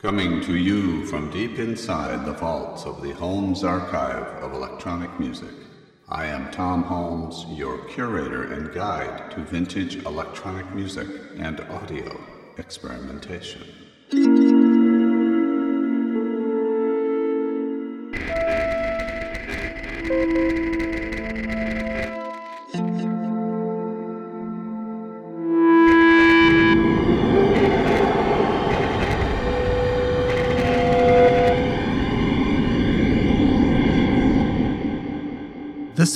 [0.00, 5.50] Coming to you from deep inside the vaults of the Holmes Archive of Electronic Music,
[6.08, 11.08] I am Tom Holmes, your curator and guide to vintage electronic music
[11.38, 12.16] and audio
[12.58, 13.64] experimentation.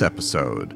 [0.03, 0.75] Episode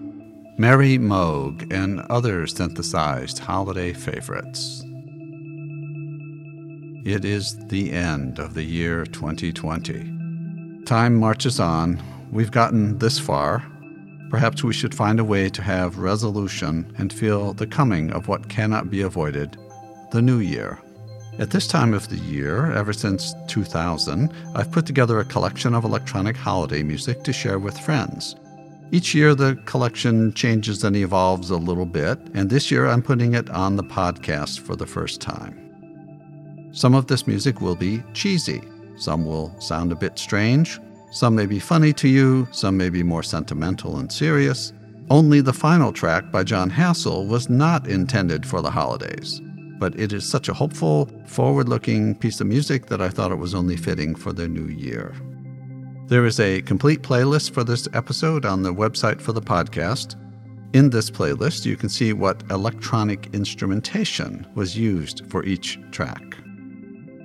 [0.56, 4.82] Merry Moog and other synthesized holiday favorites.
[7.04, 10.84] It is the end of the year 2020.
[10.84, 12.00] Time marches on.
[12.30, 13.64] We've gotten this far.
[14.30, 18.48] Perhaps we should find a way to have resolution and feel the coming of what
[18.48, 19.58] cannot be avoided
[20.12, 20.78] the new year.
[21.38, 25.84] At this time of the year, ever since 2000, I've put together a collection of
[25.84, 28.36] electronic holiday music to share with friends.
[28.92, 33.34] Each year, the collection changes and evolves a little bit, and this year I'm putting
[33.34, 36.70] it on the podcast for the first time.
[36.70, 38.62] Some of this music will be cheesy,
[38.96, 40.78] some will sound a bit strange,
[41.10, 44.72] some may be funny to you, some may be more sentimental and serious.
[45.10, 49.40] Only the final track by Jon Hassell was not intended for the holidays,
[49.78, 53.36] but it is such a hopeful, forward looking piece of music that I thought it
[53.36, 55.12] was only fitting for the new year.
[56.08, 60.14] There is a complete playlist for this episode on the website for the podcast.
[60.72, 66.36] In this playlist, you can see what electronic instrumentation was used for each track.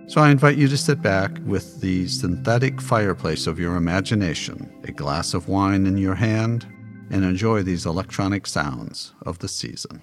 [0.07, 4.91] So I invite you to sit back with the synthetic fireplace of your imagination, a
[4.91, 6.65] glass of wine in your hand,
[7.11, 10.01] and enjoy these electronic sounds of the season.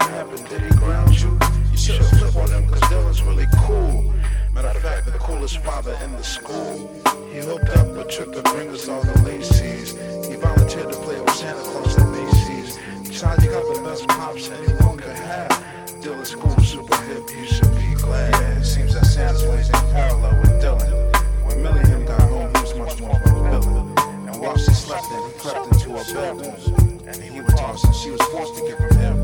[0.00, 0.48] What happened?
[0.48, 1.38] Did he ground you?
[1.70, 4.14] You should flip on him, cause Dylan's really cool.
[4.52, 6.90] Matter of fact, the coolest father in the school.
[7.32, 9.92] He hooked up a trip to bring us all the Lacey's.
[10.26, 12.78] He volunteered to play with Santa Claus at Macy's.
[13.12, 15.50] Child, you got the best pops anyone could have.
[16.00, 18.34] Dylan cool, super hip, you should be glad.
[18.56, 21.46] It seems that Santa's ways ain't parallel with Dylan.
[21.46, 23.98] When Millie him got home, he was much more villain.
[24.28, 27.00] And while she slept in, he crept into her bedroom.
[27.06, 29.19] And he was tossing, she was forced to give him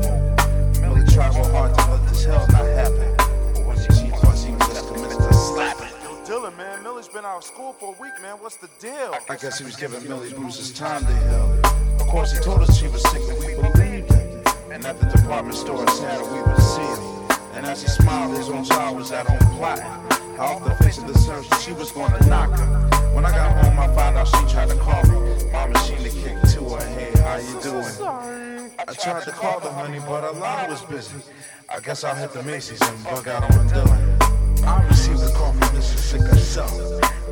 [1.17, 3.15] tried real hard to let this hell not happen.
[3.55, 5.89] But when she see Fuzzy, just committed to slapping.
[6.29, 8.35] Dylan, man, Millie's been out of school for a week, man.
[8.37, 9.15] What's the deal?
[9.27, 11.61] I guess he was giving Millie bruises time to heal.
[11.99, 14.43] Of course, he told us she was sick and we believed him.
[14.71, 17.01] And at the department store in Santa, we would see him.
[17.55, 20.37] And as he smiled, his own child was at home plotting.
[20.37, 22.69] Off the face of the surface, she was gonna knock him.
[23.15, 25.17] When I got home, I found out she tried to call me.
[25.51, 28.71] My machine to kick her, hey, how you doing?
[28.87, 31.15] I tried to call the honey, but her line was busy.
[31.69, 34.63] I guess I'll hit the Macy's and bug out on Dylan.
[34.63, 35.97] I received a call from Mrs.
[35.97, 36.71] Sick herself.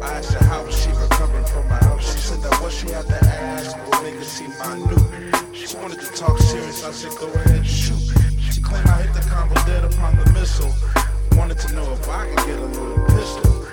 [0.02, 2.02] I asked her how was she recovering from her health.
[2.02, 5.56] She said that what she had to ask would make her seem minute.
[5.56, 6.84] She wanted to talk serious.
[6.86, 8.00] I said, go ahead shoot.
[8.52, 10.74] She claimed I hit the combo dead upon the missile.
[11.38, 13.68] Wanted to know if I could get a little pistol.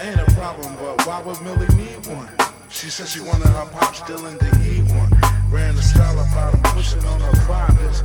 [0.00, 2.28] Ain't a problem, but why would Millie need one?
[2.74, 5.08] She said she wanted her pop still in the heat one.
[5.48, 8.02] Ran the style about him, pushing on her privates.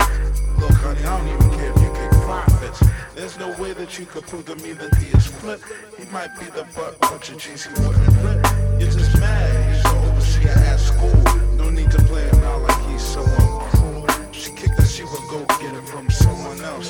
[0.60, 2.84] Look, honey, I don't even care if you kick profits.
[3.16, 5.60] There's no way that you could prove to me that he is flip.
[5.98, 8.46] He might be the butt, but your jeans he wouldn't rip.
[8.80, 11.18] You're just mad, he's an overseer at school.
[11.58, 14.34] No need to play him out like he's so uncool.
[14.34, 16.88] She kicked that she would go get it from someone else.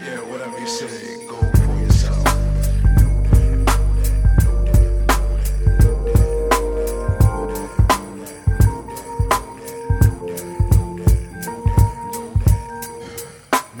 [0.00, 1.22] Yeah, whatever you say,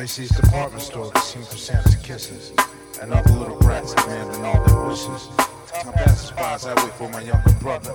[0.02, 2.52] Macy's department store seen for Santa's kisses.
[3.00, 5.28] And other little brats demanding all their wishes.
[6.34, 7.94] By as I wait for my younger brother.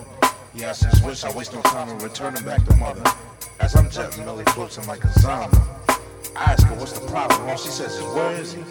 [0.56, 3.04] He asks his wish, I waste no time in returning back to mother.
[3.60, 5.58] As I'm jetting, Millie floats in like a zombie.
[6.34, 7.42] I ask her what's the problem.
[7.50, 8.64] All she says is, where is he?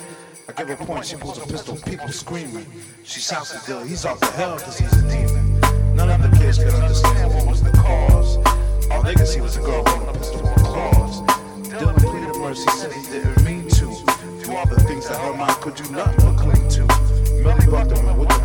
[0.48, 2.64] I give her a point, she pulls a pistol, people screaming.
[3.04, 5.60] She shouts to Dylan, he's off the hell because he's a demon.
[5.94, 8.38] None of the kids could understand what was the cause.
[8.90, 11.20] All they could see was a girl holding a pistol with claws.
[11.68, 12.05] Dylan
[12.56, 13.86] mercy, said he didn't mean to.
[13.86, 16.86] All the things that her mind could do nothing but cling to.
[17.42, 18.35] Millie bucked him, with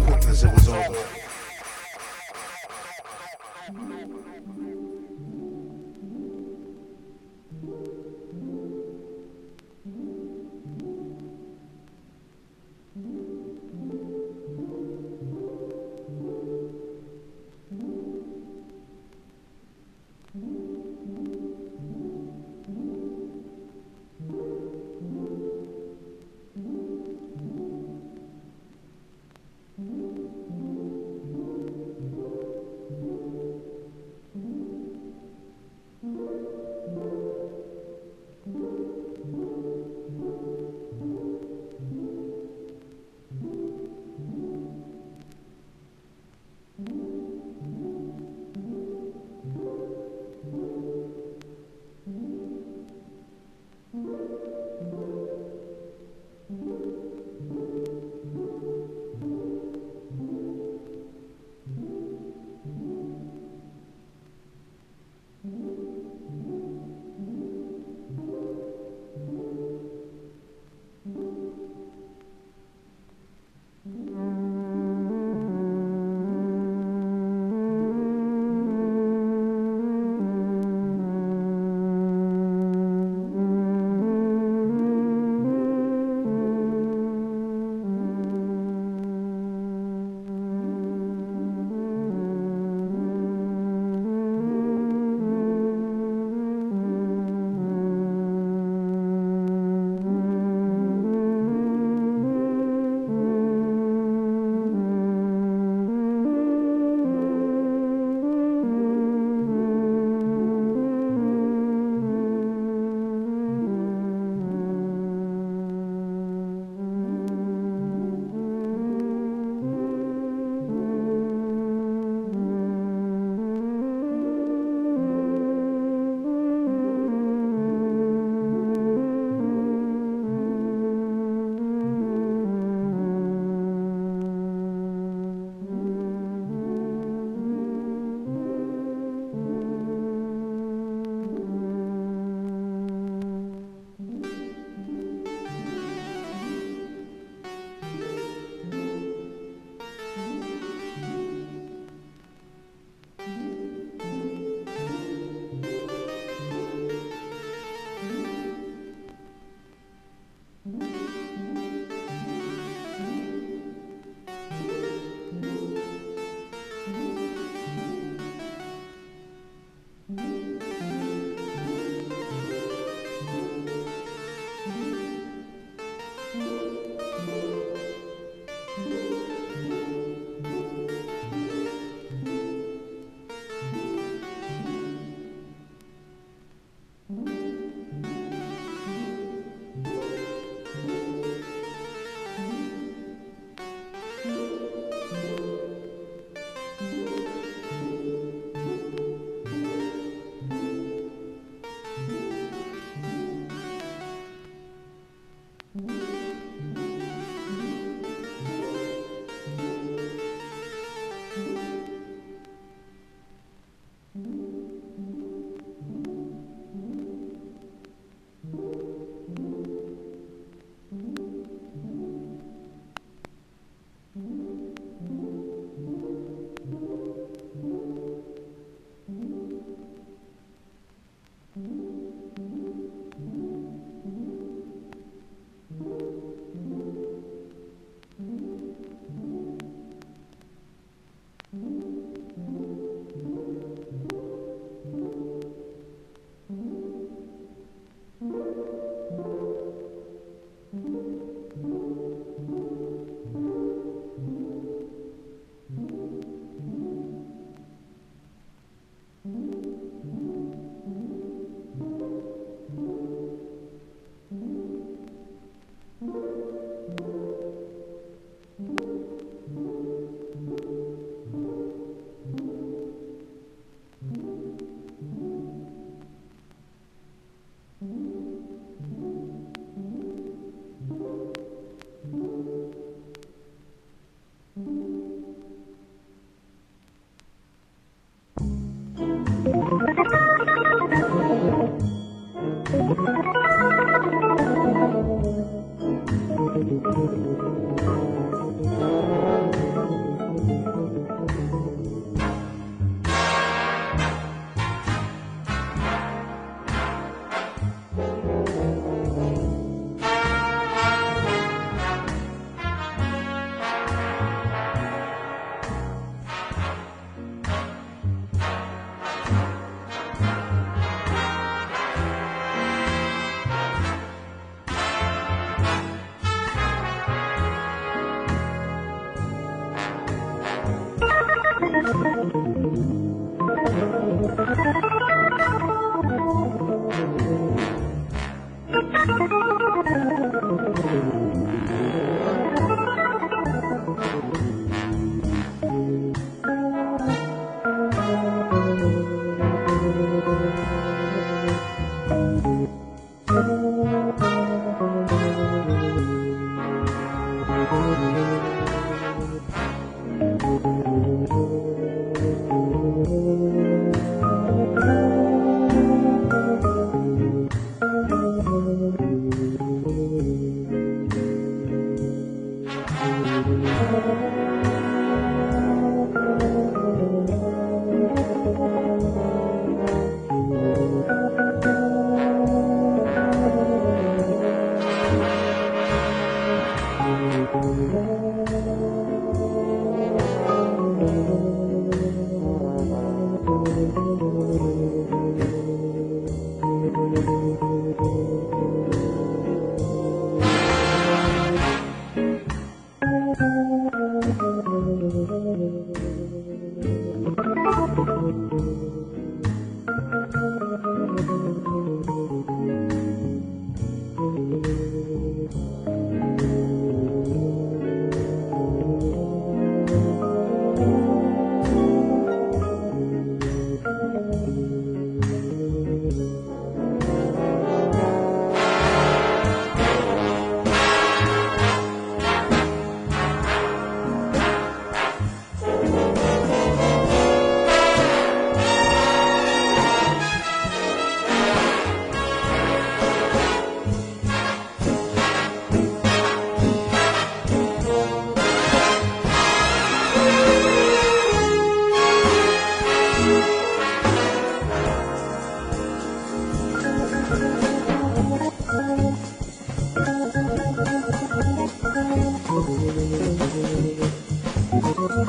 [465.13, 465.27] Thank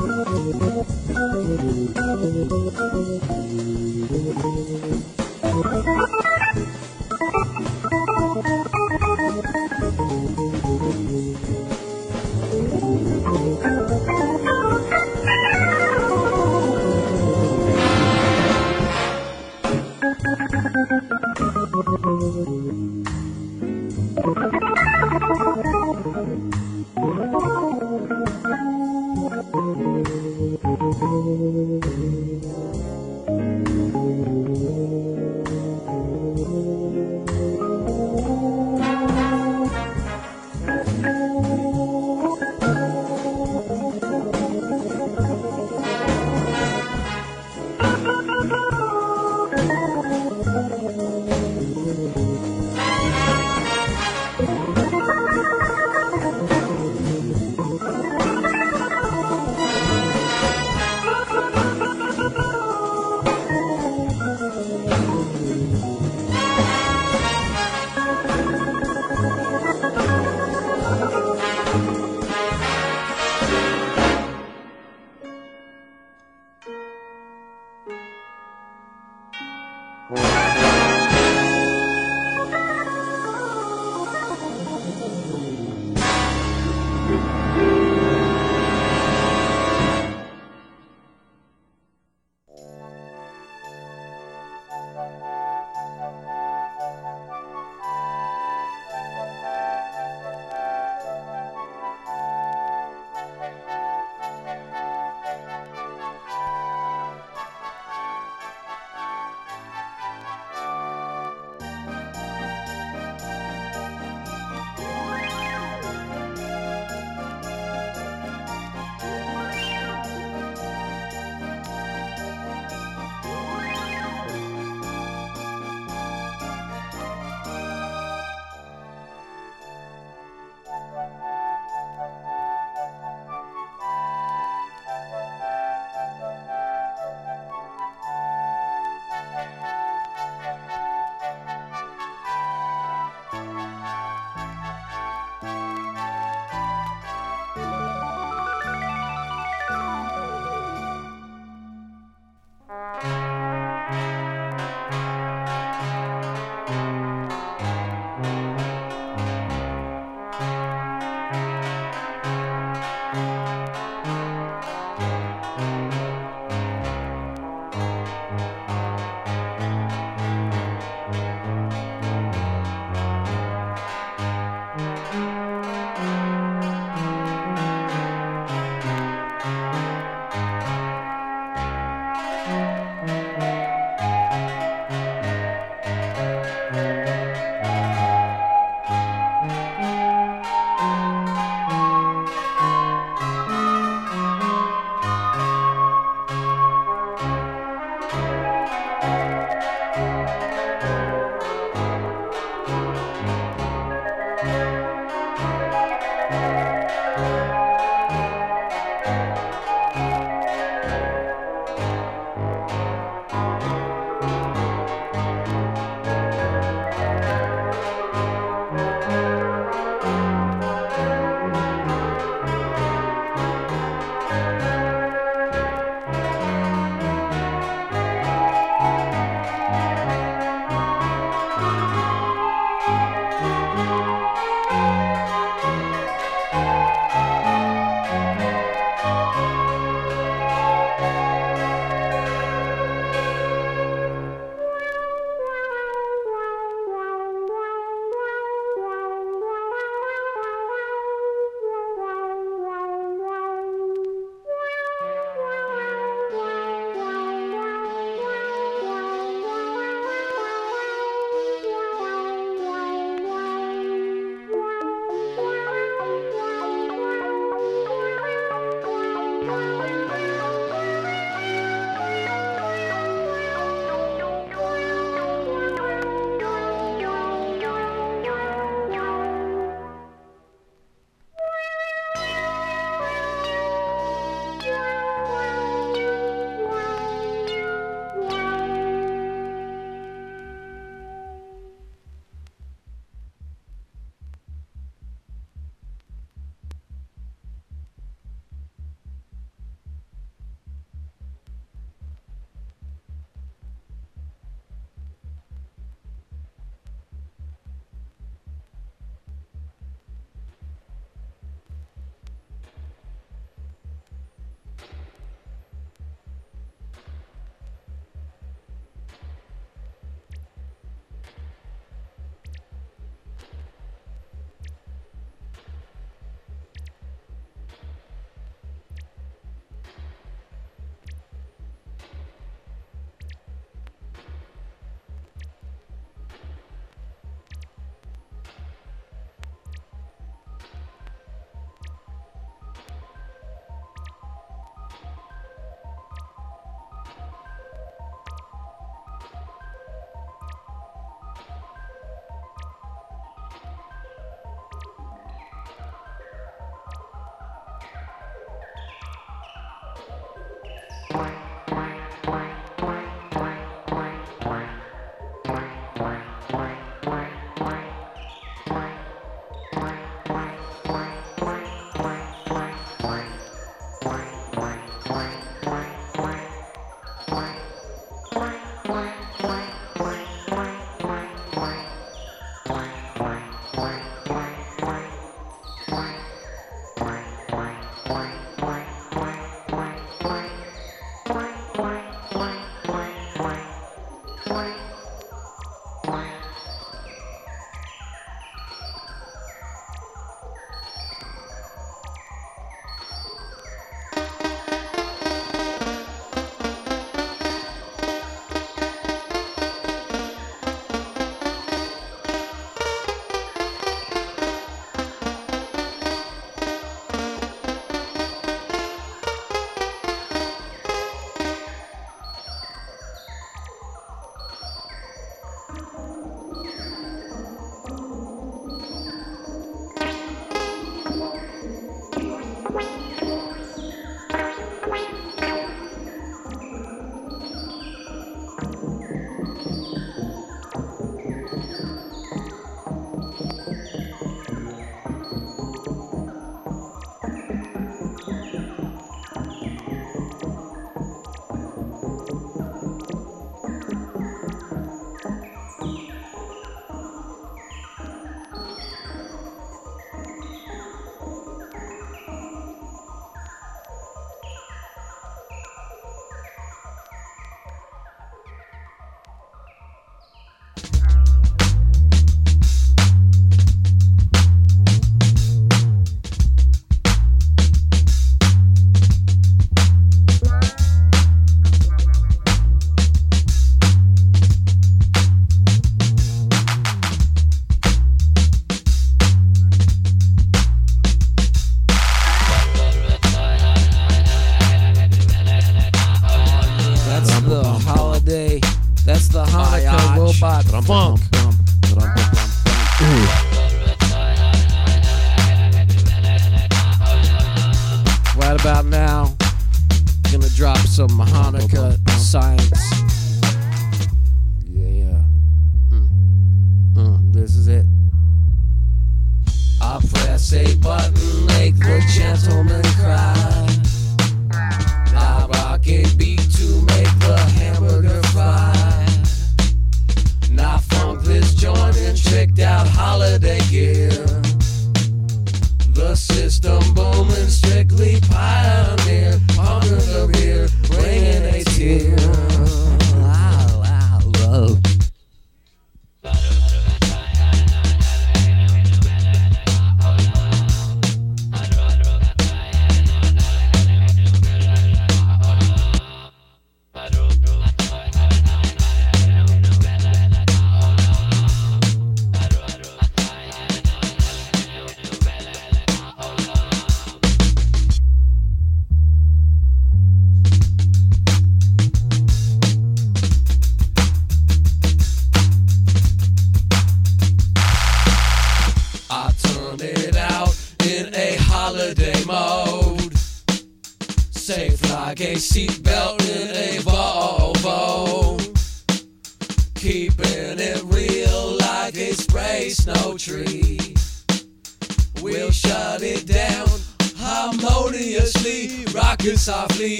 [6.57, 6.72] you.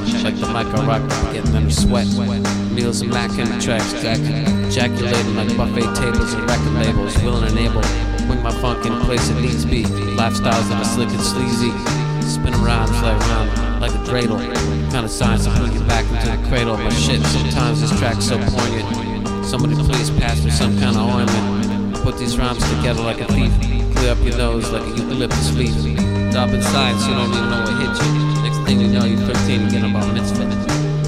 [0.00, 1.02] Check, like the mic I rock,
[1.32, 2.06] getting them sweat.
[2.72, 4.18] Meals and Mac the tracks, jack,
[4.66, 7.82] ejaculating like buffet tables and record labels, willing and able.
[8.26, 9.84] Bring my funk in place it needs be.
[10.16, 11.70] Lifestyles that are slick and sleazy.
[12.22, 14.40] Spin around, fly around like a dreidel.
[14.92, 17.20] Kind of science to bring you back into the cradle But shit.
[17.20, 19.44] Sometimes this track's so poignant.
[19.44, 21.96] Somebody please pass me some kind of ointment.
[22.02, 23.52] Put these rhymes together like a thief.
[23.96, 25.76] Clear up your nose like a eucalyptus leaf.
[26.32, 28.31] In science, you don't even know what hit you.
[28.64, 31.01] Thing you know, you're 15 getting about mitzvah.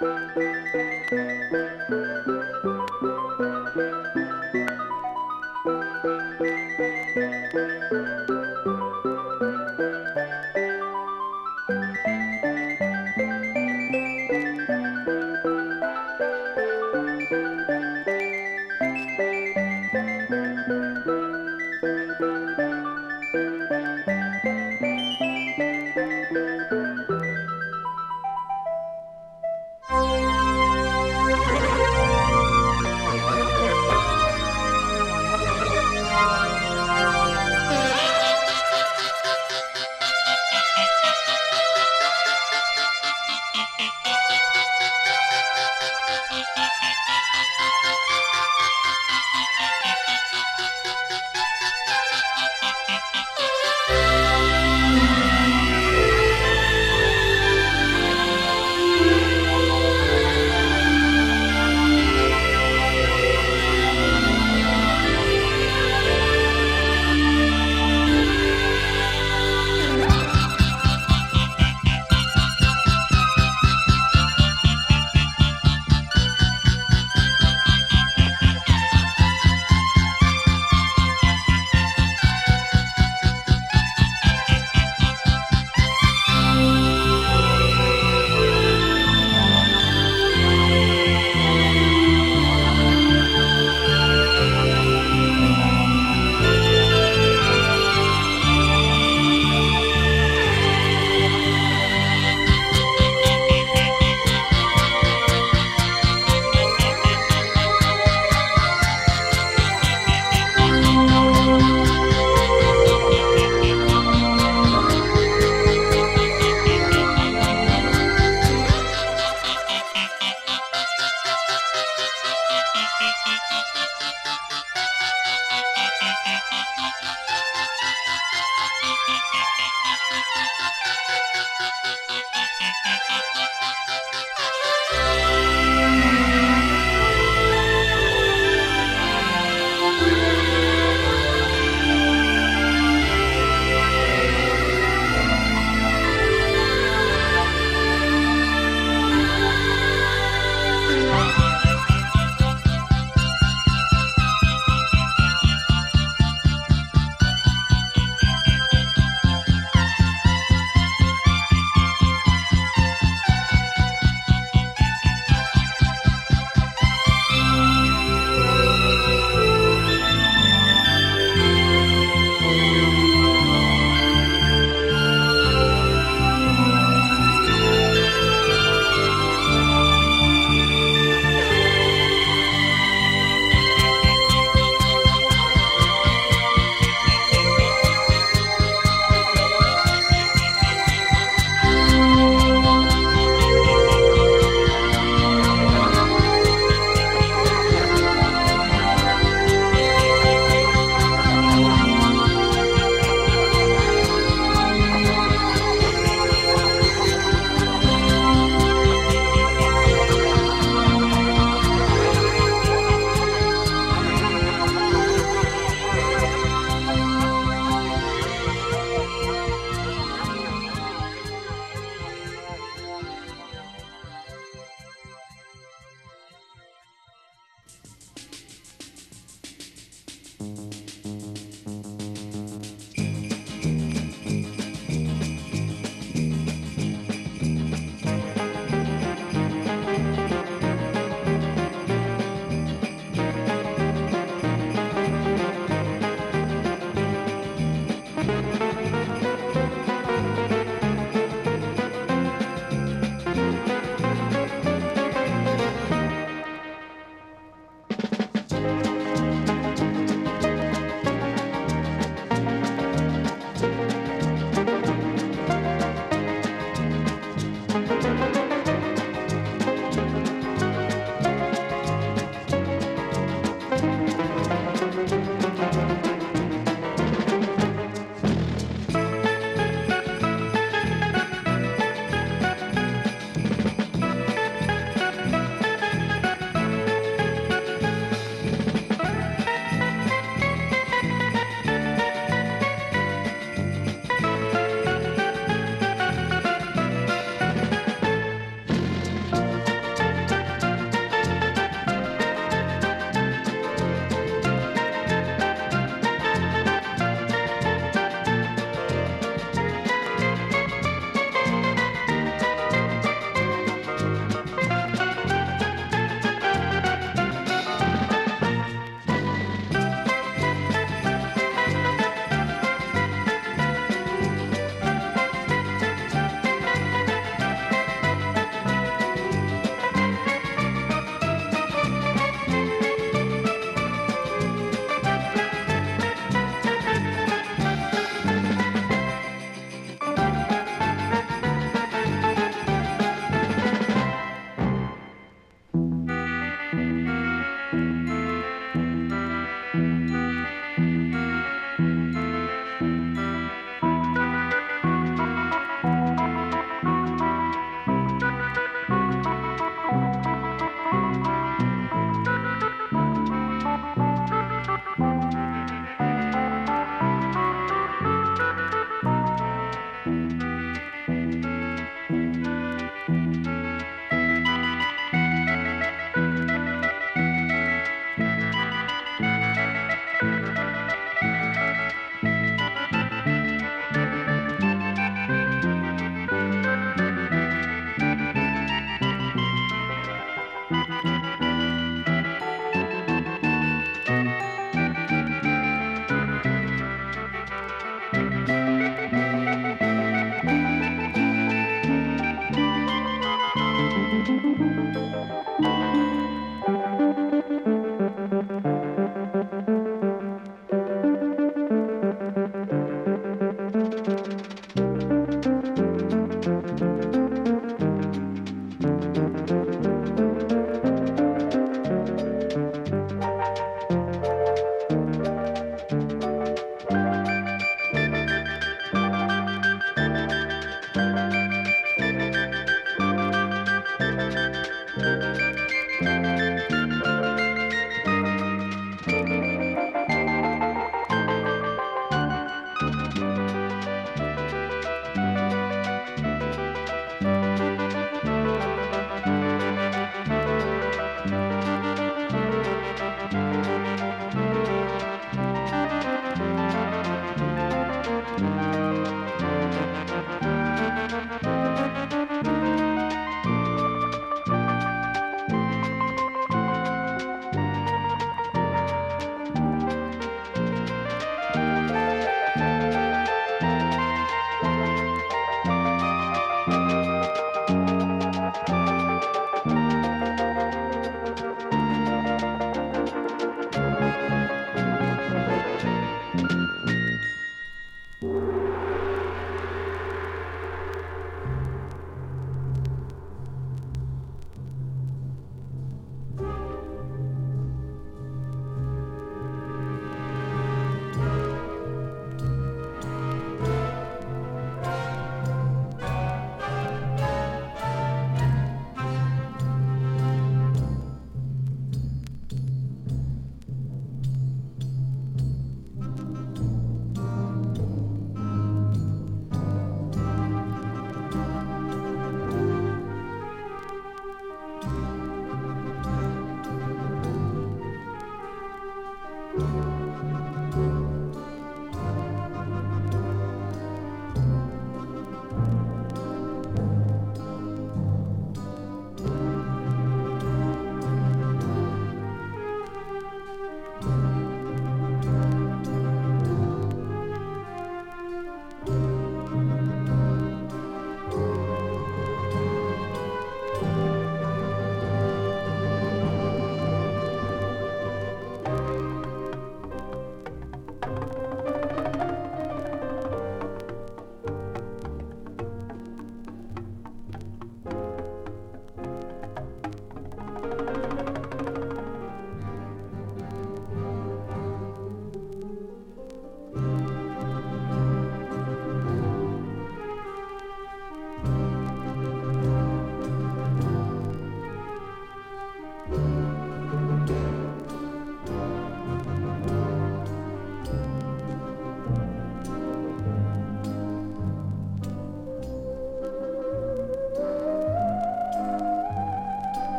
[0.00, 0.48] Música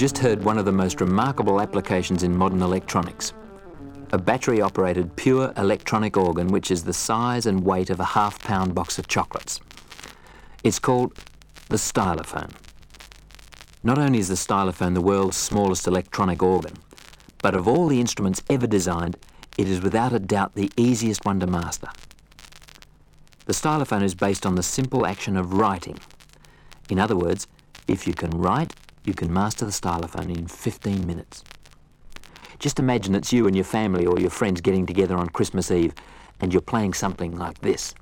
[0.00, 3.34] just heard one of the most remarkable applications in modern electronics.
[4.12, 8.38] A battery operated pure electronic organ which is the size and weight of a half
[8.42, 9.60] pound box of chocolates.
[10.64, 11.12] It's called
[11.68, 12.50] the stylophone.
[13.82, 16.78] Not only is the stylophone the world's smallest electronic organ,
[17.42, 19.18] but of all the instruments ever designed,
[19.58, 21.90] it is without a doubt the easiest one to master.
[23.44, 25.98] The stylophone is based on the simple action of writing.
[26.88, 27.46] In other words,
[27.86, 28.72] if you can write,
[29.04, 31.42] you can master the stylophone in 15 minutes.
[32.58, 35.94] Just imagine it's you and your family or your friends getting together on Christmas Eve
[36.40, 37.94] and you're playing something like this.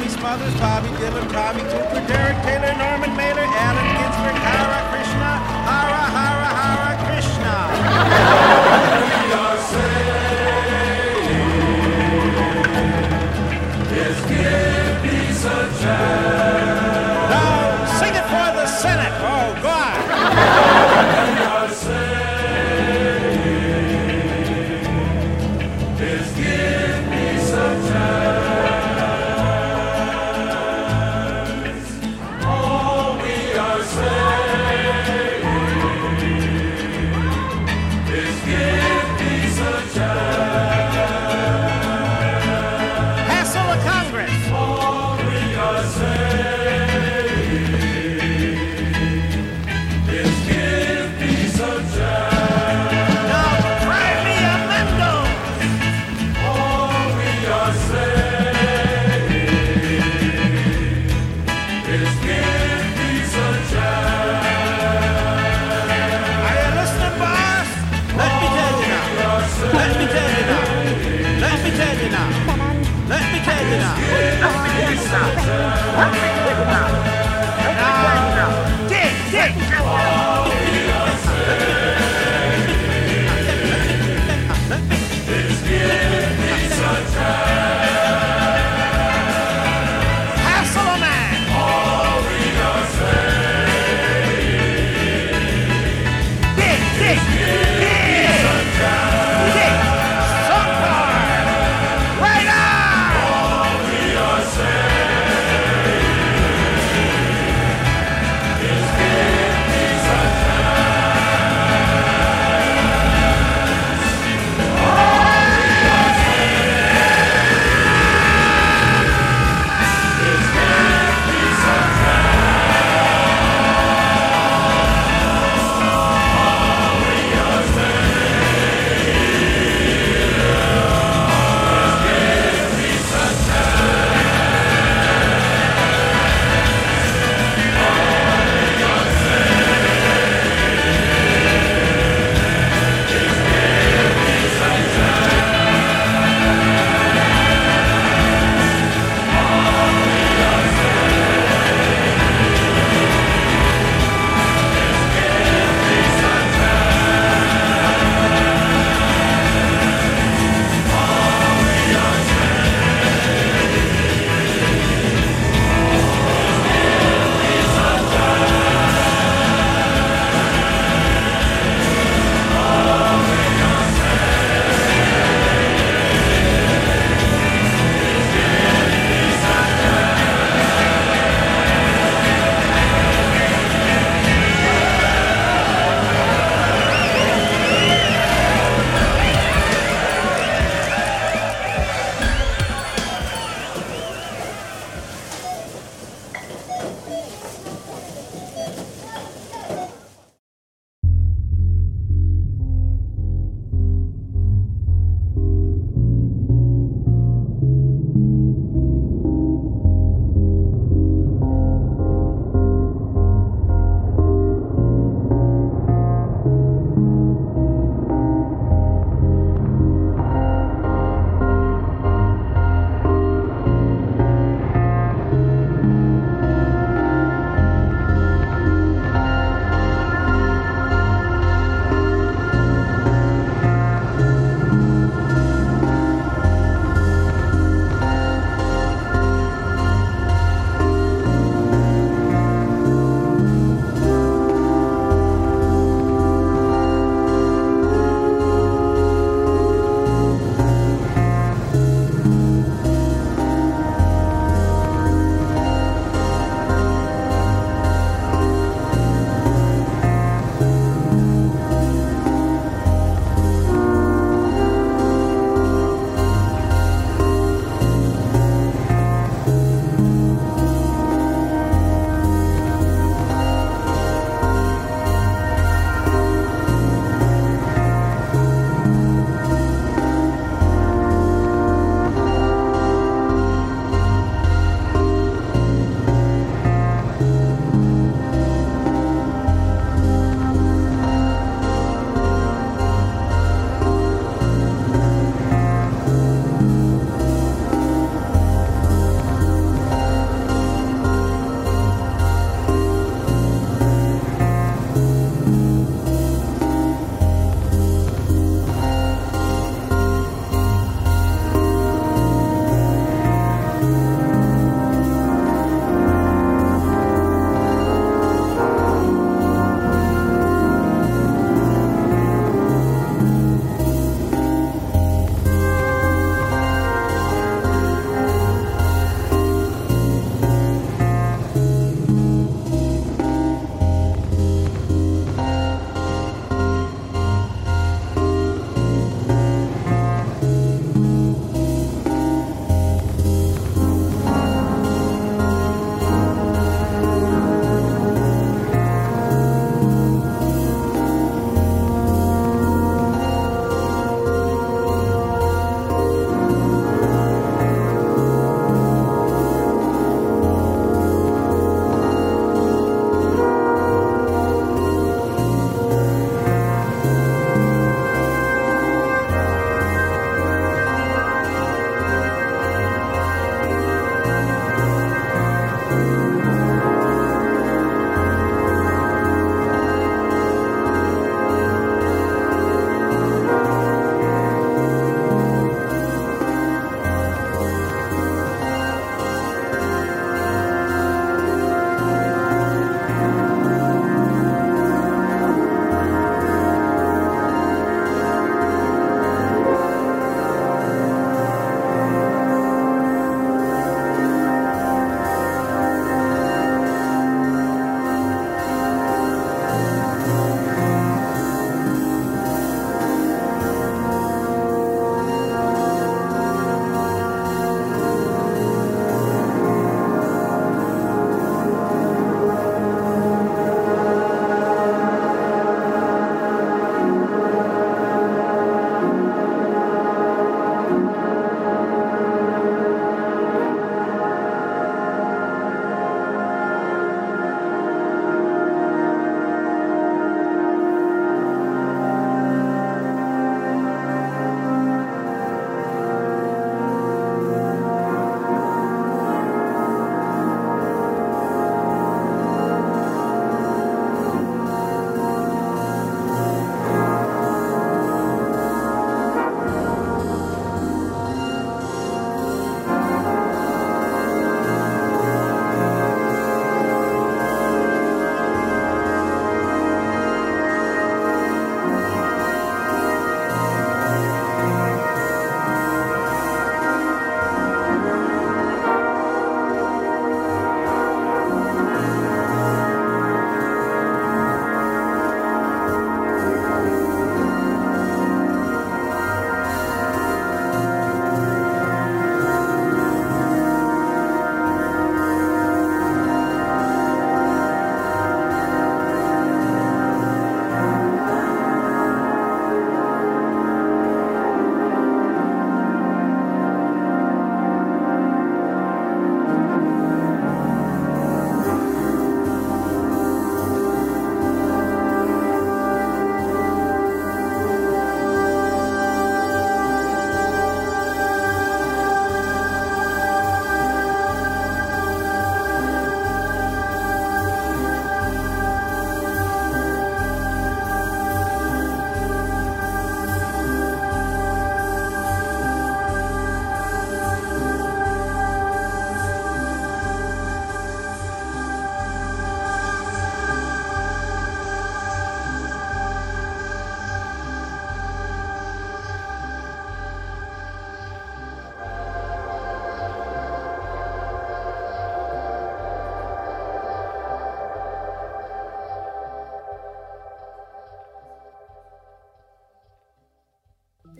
[0.00, 2.79] Tommy Smothers, Bobby Dylan, Tommy Cooper, Derek Taylor,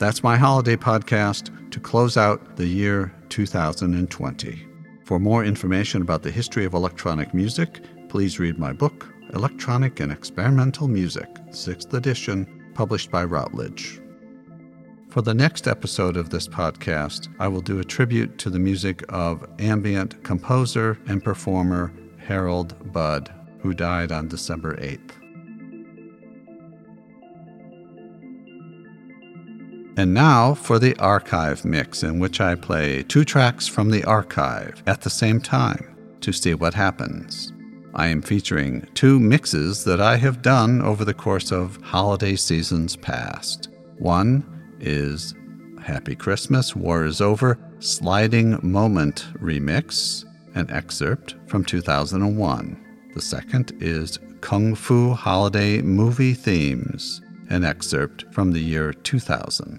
[0.01, 4.67] That's my holiday podcast to close out the year 2020.
[5.05, 10.11] For more information about the history of electronic music, please read my book, Electronic and
[10.11, 14.01] Experimental Music, 6th edition, published by Routledge.
[15.11, 19.05] For the next episode of this podcast, I will do a tribute to the music
[19.11, 25.13] of ambient composer and performer Harold Budd, who died on December 8th.
[30.01, 34.83] And now for the archive mix, in which I play two tracks from the archive
[34.87, 37.53] at the same time to see what happens.
[37.95, 42.97] I am featuring two mixes that I have done over the course of holiday seasons
[42.97, 43.69] past.
[43.99, 45.35] One is
[45.83, 50.25] Happy Christmas, War is Over, Sliding Moment Remix,
[50.55, 53.11] an excerpt from 2001.
[53.13, 57.21] The second is Kung Fu Holiday Movie Themes,
[57.51, 59.79] an excerpt from the year 2000.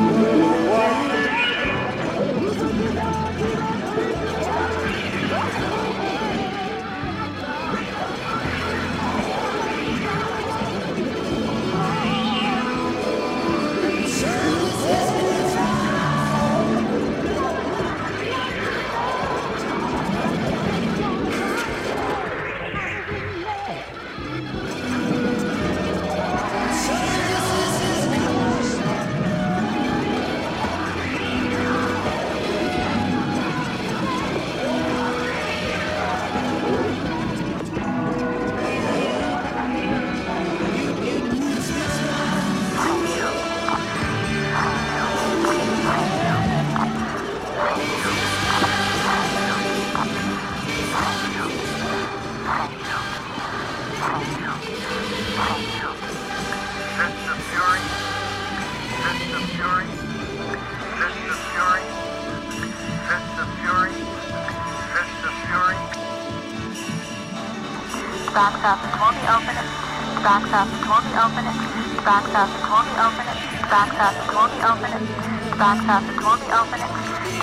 [75.61, 76.89] Backs up, will be open it.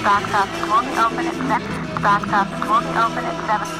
[0.02, 1.62] Backs up, will be open at it.
[2.02, 3.38] Backs up, will be open it.
[3.46, 3.70] Seven.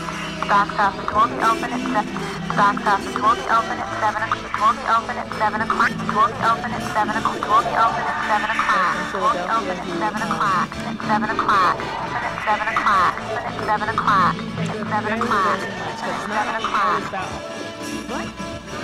[0.46, 1.82] Backs up, will be open it.
[1.90, 2.06] Seven.
[2.54, 4.54] Backs up, will be open at seven o'clock.
[4.62, 5.90] Will be open at seven o'clock.
[5.90, 7.50] Will be open at seven o'clock.
[7.50, 9.10] Will be open at seven o'clock.
[9.10, 10.70] Will be open at seven o'clock.
[10.86, 11.82] At seven o'clock.
[11.82, 13.18] At seven o'clock.
[13.42, 14.38] At seven o'clock.
[14.38, 15.58] At seven o'clock.
[15.58, 17.10] At seven o'clock.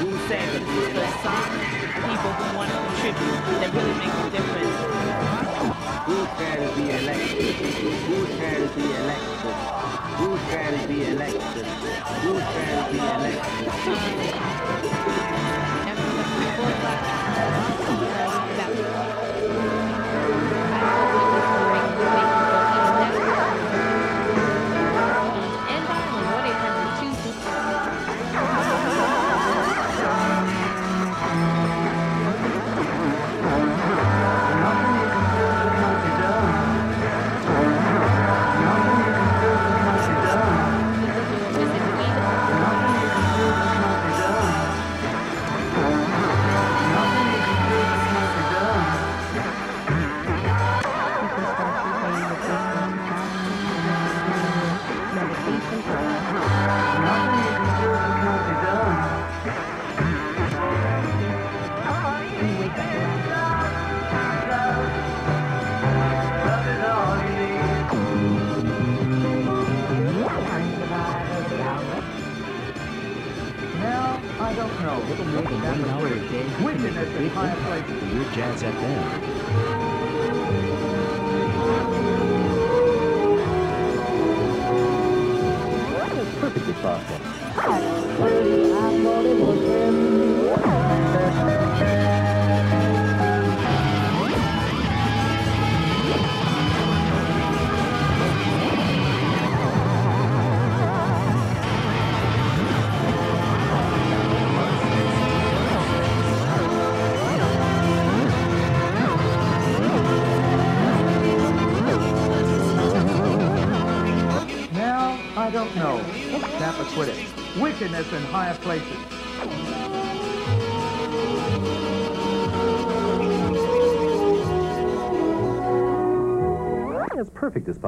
[0.02, 0.66] Who said that
[2.02, 4.73] people who want to contribute that really make a difference?
[6.04, 6.28] Trying to
[6.76, 7.56] be elected?
[7.56, 9.56] Trying to be elected?
[10.50, 11.64] Trying to be elected?
[12.20, 13.72] Trying to be elected?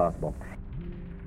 [0.06, 0.34] Possible.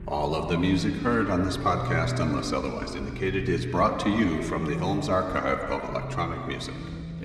[0.08, 4.42] All of the music heard on this podcast, unless otherwise indicated, is brought to you
[4.44, 6.74] from the Holmes Archive of Electronic Music,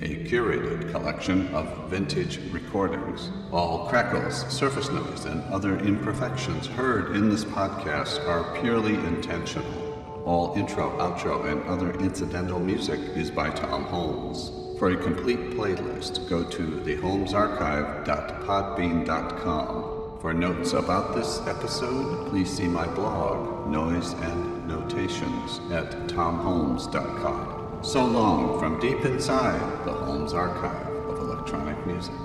[0.01, 3.31] a curated collection of vintage recordings.
[3.51, 9.83] All crackles, surface noise, and other imperfections heard in this podcast are purely intentional.
[10.25, 14.51] All intro, outro, and other incidental music is by Tom Holmes.
[14.77, 19.84] For a complete playlist, go to thehomesarchive.podbean.com.
[20.25, 27.83] For notes about this episode, please see my blog, Noise and Notations, at tomholmes.com.
[27.83, 32.15] So long from deep inside the Holmes Archive of Electronic Music.